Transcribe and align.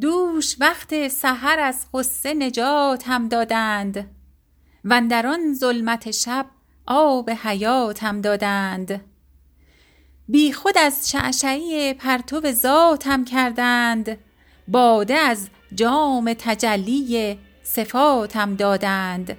دوش 0.00 0.56
وقت 0.60 1.08
سحر 1.08 1.60
از 1.60 1.86
غصه 1.92 2.34
نجاتم 2.34 3.28
دادند. 3.28 4.10
وندر 4.84 5.26
آن 5.26 5.54
ظلمت 5.54 6.10
شب 6.10 6.46
آب 6.86 7.30
حیاتم 7.30 8.20
دادند. 8.20 9.00
بی 10.28 10.52
خود 10.52 10.78
از 10.78 11.10
شعشعه 11.10 11.94
پرتو 11.94 12.52
ذاتم 12.52 13.24
کردند. 13.24 14.18
باده 14.68 15.14
از 15.14 15.48
جام 15.74 16.34
تجلی 16.38 17.38
صفاتم 17.62 18.54
دادند. 18.54 19.36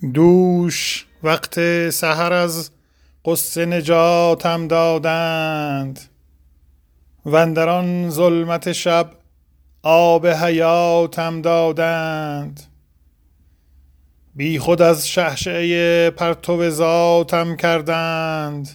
دوش 0.00 1.06
وقت 1.22 1.60
سحر 1.90 2.32
از 2.32 2.70
قصه 3.24 3.66
نجاتم 3.66 4.68
دادند. 4.68 6.00
وندر 7.26 7.68
آن 7.68 8.10
ظلمت 8.10 8.72
شب 8.72 9.10
آب 9.82 10.26
حیاتم 10.26 11.42
دادند. 11.42 12.60
بی 14.34 14.58
خود 14.58 14.82
از 14.82 15.08
شعشعه 15.08 16.10
پرتو 16.10 16.70
ذاتم 16.70 17.56
کردند. 17.56 18.70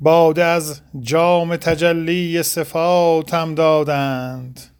باده 0.00 0.44
از 0.44 0.80
جام 1.00 1.56
تجلی 1.56 2.42
صفاتم 2.42 3.54
دادند. 3.54 4.71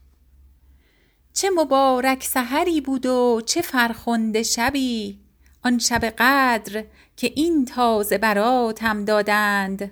چه 1.32 1.50
مبارک 1.50 2.24
سحری 2.24 2.80
بود 2.80 3.06
و 3.06 3.40
چه 3.46 3.62
فرخنده 3.62 4.42
شبی. 4.42 5.18
آن 5.64 5.78
شب 5.78 6.04
قدر 6.04 6.84
که 7.16 7.32
این 7.36 7.64
تازه 7.64 8.18
براتم 8.18 9.04
دادند. 9.04 9.90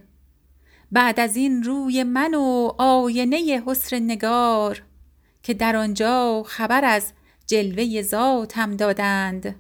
بعد 0.93 1.21
از 1.21 1.37
این 1.37 1.63
روی 1.63 2.03
من 2.03 2.35
و 2.35 2.73
آینه 2.79 3.63
حسن 3.67 4.03
نگار 4.03 4.83
که 5.43 5.55
در 5.55 5.77
آنجا 5.77 6.43
خبر 6.47 6.85
از 6.85 7.13
جلوه 7.47 8.03
ذاتم 8.03 8.77
دادند. 8.77 9.55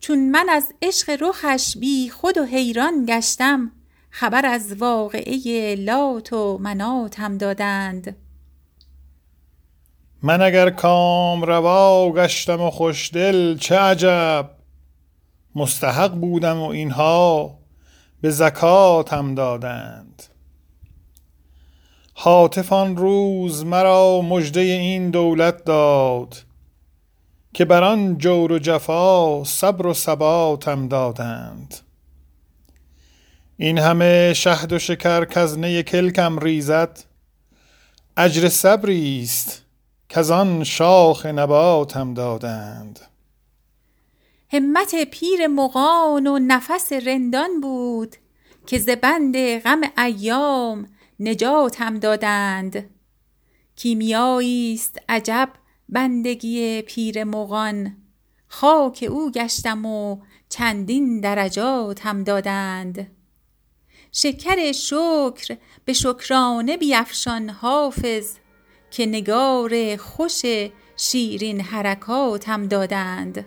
چون 0.00 0.30
من 0.30 0.48
از 0.48 0.72
عشق 0.82 1.16
رخش 1.20 1.76
بی 1.76 2.10
خود 2.10 2.38
و 2.38 2.44
حیران 2.44 3.04
گشتم 3.06 3.72
خبر 4.10 4.46
از 4.46 4.72
واقعه 4.72 5.74
لات 5.74 6.32
و 6.32 6.58
مناتم 6.58 7.38
دادند. 7.38 8.16
من 10.22 10.42
اگر 10.42 10.70
کامروا 10.70 12.12
گشتم 12.12 12.60
و 12.60 12.70
خوشدل 12.70 13.58
چه 13.58 13.78
عجب؟ 13.78 14.50
مستحق 15.54 16.12
بودم 16.14 16.60
و 16.60 16.68
اینها 16.68 17.58
به 18.20 18.30
زکاتم 18.30 19.34
دادند. 19.34 20.22
هاتف 22.16 22.72
آن 22.72 22.96
روز 22.96 23.64
مرا 23.64 24.22
مژده 24.22 24.60
این 24.60 25.10
دولت 25.10 25.64
داد 25.64 26.36
که 27.54 27.64
بر 27.64 27.84
آن 27.84 28.18
جور 28.18 28.52
و 28.52 28.58
جفا 28.58 29.44
صبر 29.44 29.86
و 29.86 29.94
ثباتم 29.94 30.88
دادند. 30.88 31.74
این 33.56 33.78
همه 33.78 34.32
شهد 34.34 34.72
و 34.72 34.78
شکر 34.78 35.24
کز 35.24 35.58
نی 35.58 35.82
کلکم 35.82 36.38
ریزد. 36.38 37.04
اجر 38.16 38.48
صبری 38.48 39.22
است. 39.22 39.67
کز 40.08 40.30
آن 40.30 40.64
شاخ 40.64 41.26
نباتم 41.26 42.14
دادند. 42.14 43.00
همت 44.52 45.04
پیر 45.04 45.46
مغان 45.46 46.26
و 46.26 46.38
نفس 46.38 46.92
رندان 46.92 47.60
بود 47.60 48.16
که 48.66 48.78
ز 48.78 48.88
بند 48.88 49.58
غم 49.58 49.80
ایام 49.98 50.88
نجاتم 51.20 51.98
دادند. 51.98 52.90
کیمیایی 53.76 54.74
است 54.74 54.98
عجب 55.08 55.50
بندگی 55.88 56.82
پیر 56.82 57.24
مغان. 57.24 57.96
خاک 58.48 59.08
او 59.10 59.30
گشتم 59.30 59.86
و 59.86 60.18
چندین 60.48 61.20
درجاتم 61.20 62.24
دادند. 62.24 63.10
شکر 64.12 64.72
شکر 64.72 65.56
به 65.84 65.92
شکرانه 65.92 66.76
بیفشان 66.76 67.50
حافظ. 67.50 68.34
که 68.90 69.06
نگار 69.06 69.96
خوش 69.96 70.42
شیرین 70.96 71.60
حرکاتم 71.60 72.66
دادند. 72.66 73.44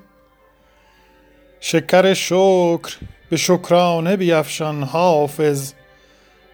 شکر 1.59 2.13
شکر 2.13 2.97
به 3.29 3.37
شکرانه 3.37 4.17
بیفشان 4.17 4.83
حافظ 4.83 5.73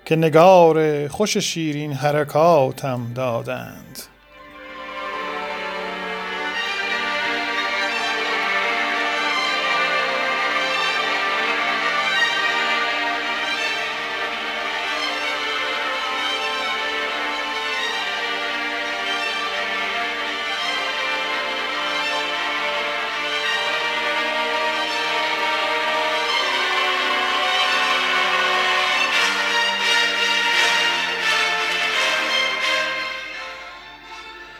که 0.06 0.16
نگار 0.16 1.08
خوش 1.08 1.38
شیرین 1.38 1.94
حرکاتم 1.94 3.14
دادند. 3.16 4.04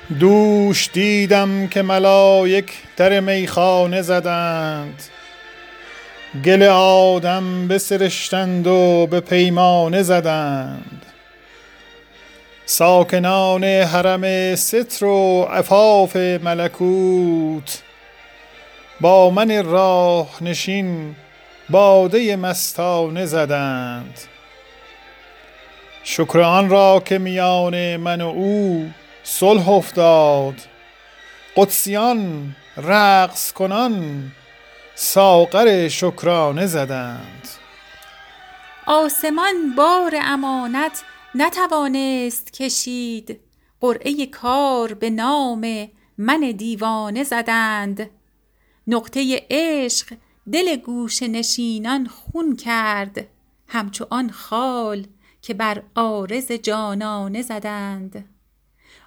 دوش 0.10 0.90
دیدم 0.94 1.68
که 1.68 1.82
ملایک 1.82 2.72
در 2.98 3.20
میخانه 3.20 4.02
زدند. 4.02 5.04
گل 6.46 6.64
آدم 6.64 7.68
بسرشتند 7.68 8.68
و 8.68 9.08
به 9.12 9.20
پیمانه 9.20 10.04
زدند. 10.04 11.06
ساکنان 12.66 13.64
حرم 13.64 14.56
ستر 14.56 15.06
و 15.06 15.44
عفاف 15.44 16.16
ملکوت. 16.16 17.82
با 19.02 19.30
من 19.30 19.66
راه 19.66 20.30
نشین 20.42 21.16
باده 21.70 22.36
مستانه 22.36 23.26
زدند. 23.26 24.20
شکر 26.04 26.40
آن 26.40 26.70
را 26.70 27.02
که 27.06 27.18
میان 27.18 27.98
من 27.98 28.22
و 28.22 28.28
او 28.28 28.90
صلح 29.30 29.70
افتاد 29.70 30.62
قدسیان 31.56 32.56
رقص 32.78 33.52
کنان 33.52 34.32
ساغر 34.96 35.88
شکرانه 35.88 36.66
زدند. 36.66 37.48
آسمان 38.86 39.76
بار 39.78 40.16
امانت 40.22 41.04
نتوانست 41.36 42.54
کشید 42.54 43.40
قرعه 43.82 44.26
کار 44.26 44.94
به 44.94 45.10
نام 45.10 45.90
من 46.18 46.52
دیوانه 46.52 47.24
زدند. 47.24 48.10
نقطه 48.88 49.46
عشق 49.50 50.14
دل 50.52 50.76
گوشه 50.76 51.28
نشینان 51.28 52.08
خون 52.08 52.56
کرد 52.56 53.28
همچو 53.68 54.06
آن 54.10 54.30
خال 54.30 55.08
که 55.42 55.54
بر 55.54 55.84
عارض 55.96 56.52
جانانه 56.52 57.42
زدند. 57.42 58.37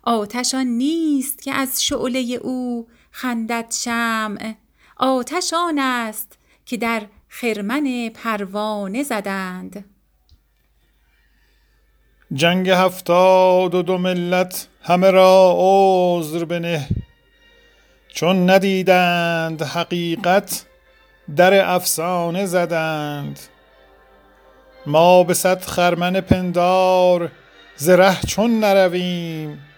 آتش 0.02 0.54
آن 0.54 0.66
نیست 0.66 1.42
که 1.42 1.52
از 1.52 1.84
شعله 1.84 2.18
او 2.42 2.88
خندد 3.10 3.70
شمع. 3.70 4.54
آتش 4.96 5.52
آن 5.54 5.78
است 5.78 6.38
که 6.66 6.76
در 6.76 7.02
خرمن 7.28 8.10
پروانه 8.14 9.02
زدند. 9.02 9.84
جنگ 12.32 12.70
هفتاد 12.70 13.74
و 13.74 13.82
دو 13.82 13.98
ملت 13.98 14.68
همه 14.82 15.10
را 15.10 15.54
عذر 15.58 16.44
بنه. 16.44 16.88
چون 18.08 18.50
ندیدند 18.50 19.62
حقیقت 19.62 20.66
در 21.36 21.74
افسانه 21.74 22.46
زدند. 22.46 23.38
ما 24.86 25.24
به 25.24 25.34
صد 25.34 25.62
خرمن 25.62 26.20
پندار 26.20 27.32
زره 27.76 28.20
چون 28.26 28.60
نرویم. 28.60 29.69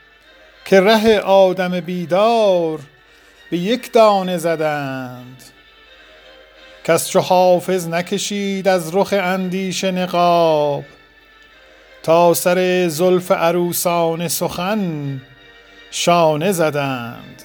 که 0.65 0.81
ره 0.81 1.21
آدم 1.21 1.81
بیدار 1.81 2.81
به 3.51 3.59
یک 3.59 3.93
دانه 3.93 4.39
زدند. 4.39 5.43
کس 6.85 7.09
چو 7.09 7.21
حافظ 7.21 7.89
نکشید 7.89 8.69
از 8.69 8.97
رخ 8.97 9.15
اندیشه 9.19 9.91
نقاب 9.91 10.85
تا 12.03 12.35
سر 12.35 12.89
زلف 12.89 13.31
عروسان 13.31 14.29
سخن 14.29 15.21
شانه 15.91 16.53
زدند. 16.53 17.43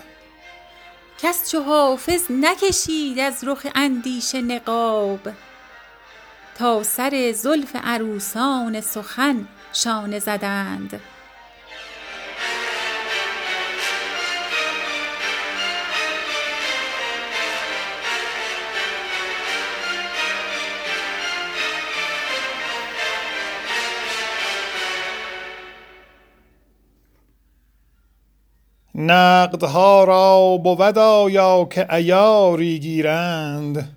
کس 1.22 1.52
چو 1.52 1.64
حافظ 1.64 2.22
نکشید 2.30 3.20
از 3.20 3.44
رخ 3.44 3.68
اندیشه 3.76 4.42
نقاب 4.42 5.20
تا 6.58 6.84
سر 6.84 7.32
زلف 7.36 7.76
عروسان 7.84 8.82
سخن 8.82 9.48
شانه 9.74 10.20
زدند. 10.20 11.00
نقدها 28.98 30.04
را 30.04 30.58
بود 30.58 30.98
آیا 30.98 31.68
که 31.72 31.86
عیاری 31.90 32.80
گیرند. 32.80 33.96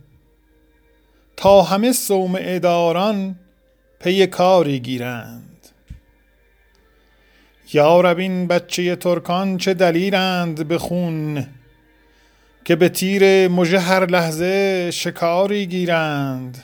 تا 1.36 1.62
همه 1.62 1.92
صومعه 1.92 2.58
داران 2.58 3.38
پی 4.00 4.26
کاری 4.26 4.80
گیرند. 4.80 5.68
یارب 7.72 8.18
این 8.18 8.46
بچه 8.46 8.96
ترکان 8.96 9.56
چه 9.56 9.74
دلیرند 9.74 10.68
به 10.68 10.78
خون 10.78 11.46
که 12.64 12.76
به 12.76 12.88
تیر 12.88 13.48
مژه 13.48 13.78
هر 13.78 14.06
لحظه 14.06 14.90
شکاری 14.90 15.66
گیرند. 15.66 16.62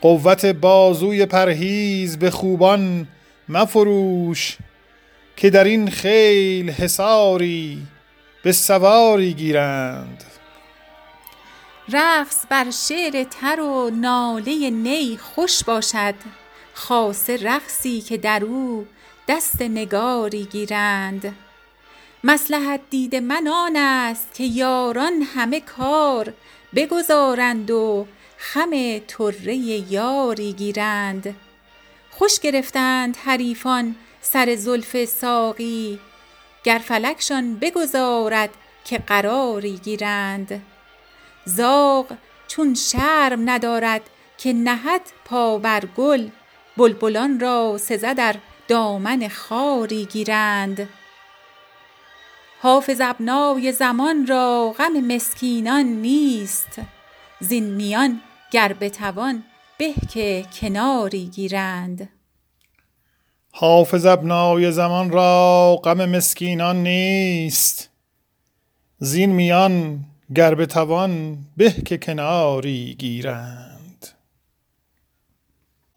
قوت 0.00 0.46
بازوی 0.46 1.26
پرهیز 1.26 2.18
به 2.18 2.30
خوبان 2.30 3.08
مفروش 3.48 4.58
که 5.36 5.50
در 5.50 5.64
این 5.64 5.90
خیل 5.90 6.70
حصاری 6.70 7.86
به 8.42 8.52
سواری 8.52 9.34
گیرند. 9.34 10.24
رقص 11.92 12.44
بر 12.48 12.70
شعر 12.70 13.24
تر 13.24 13.60
و 13.60 13.90
ناله 13.90 14.70
نی 14.70 15.16
خوش 15.16 15.64
باشد 15.64 16.14
خاصه 16.74 17.36
رقصی 17.36 18.00
که 18.00 18.16
در 18.16 18.44
او 18.44 18.86
دست 19.28 19.62
نگاری 19.62 20.44
گیرند. 20.44 21.34
مصلحت 22.24 22.80
دید 22.90 23.16
من 23.16 23.46
آن 23.46 23.76
است 23.76 24.34
که 24.34 24.44
یاران 24.44 25.22
همه 25.34 25.60
کار 25.60 26.32
بگذارند 26.74 27.70
و 27.70 28.06
خم 28.38 28.98
طره 28.98 29.56
یاری 29.56 30.52
گیرند. 30.52 31.34
خوش 32.10 32.40
گرفتند 32.40 33.16
حریفان 33.16 33.94
سر 34.24 34.56
زلف 34.56 35.04
ساقی 35.04 36.00
گر 36.64 36.78
فلکشان 36.84 37.54
بگذارد 37.54 38.50
که 38.84 38.98
قراری 38.98 39.76
گیرند. 39.76 40.62
زاغ 41.44 42.06
چون 42.48 42.74
شرم 42.74 43.50
ندارد 43.50 44.02
که 44.38 44.52
نهد 44.52 45.00
پا 45.24 45.58
بر 45.58 45.82
گل 45.96 46.28
بلبلان 46.76 47.40
را 47.40 47.78
سزد 47.78 48.16
در 48.16 48.36
دامن 48.68 49.28
خاری 49.28 50.04
گیرند. 50.04 50.88
حافظ 52.60 53.00
ابنای 53.00 53.72
زمان 53.72 54.26
را 54.26 54.74
غم 54.78 54.92
مسکینان 54.92 55.84
نیست 55.84 56.80
زین 57.40 57.64
میان 57.64 58.20
گر 58.50 58.72
بتوان 58.72 59.44
به 59.78 59.94
که 60.12 60.44
کناری 60.60 61.26
گیرند. 61.26 62.08
حافظ 63.56 64.06
ابنای 64.06 64.72
زمان 64.72 65.10
را 65.10 65.76
غم 65.84 66.04
مسکینان 66.04 66.82
نیست. 66.82 67.90
زین 68.98 69.30
میان 69.30 70.04
گر 70.34 70.54
بتوان 70.54 71.38
به 71.56 71.70
که 71.70 71.98
کناری 71.98 72.94
گیرند. 72.98 73.73